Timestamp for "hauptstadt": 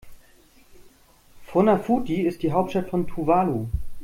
2.53-2.89